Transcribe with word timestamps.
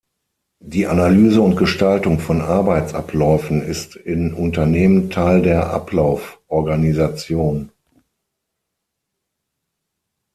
Die 0.63 0.87
Analyse 0.87 1.43
und 1.43 1.57
Gestaltung 1.57 2.17
von 2.17 2.41
Arbeitsabläufen 2.41 3.61
ist 3.61 3.95
in 3.95 4.33
Unternehmen 4.33 5.11
Teil 5.11 5.43
der 5.43 5.69
Ablauforganisation. 5.69 7.69